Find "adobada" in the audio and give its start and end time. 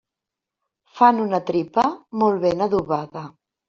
2.71-3.29